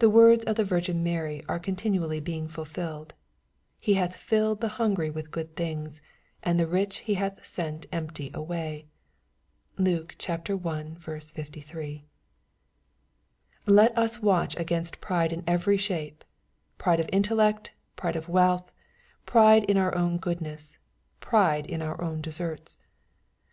The 0.00 0.10
words 0.10 0.44
of 0.44 0.56
the 0.56 0.64
Virgin 0.64 1.04
Mary 1.04 1.44
are 1.48 1.60
continually 1.60 2.18
being 2.18 2.48
fulfilled," 2.48 3.14
He 3.78 3.94
hath 3.94 4.16
fiilled 4.16 4.58
the 4.60 4.66
hungry 4.82 5.08
with 5.08 5.30
good 5.30 5.54
things, 5.54 6.02
and 6.42 6.58
the 6.58 6.66
rich 6.66 7.02
he 7.06 7.14
hath 7.14 7.46
sent 7.46 7.86
empty 7.92 8.32
away." 8.34 8.86
(Luke 9.78 10.16
i. 10.28 10.36
53.) 10.36 12.04
Let 13.66 13.96
us 13.96 14.20
watch 14.20 14.56
against 14.56 15.00
pride 15.00 15.32
in 15.32 15.44
every 15.46 15.76
shape— 15.76 16.24
pride 16.78 16.98
of 16.98 17.08
intellect, 17.12 17.70
pride 17.94 18.16
of 18.16 18.28
wealth, 18.28 18.72
pride 19.26 19.62
in 19.70 19.76
our 19.76 19.94
own 19.94 20.18
goodness, 20.18 20.78
pride 21.20 21.66
in 21.66 21.82
our 21.82 22.02
own 22.02 22.20
deserts. 22.20 22.78